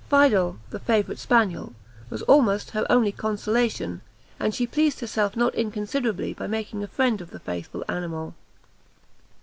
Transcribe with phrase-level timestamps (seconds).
[0.09, 1.75] Fidel, the favourite spaniel,
[2.09, 4.01] was almost her only consolation,
[4.39, 8.33] and she pleased herself not inconsiderably by making a friend of the faithful animal.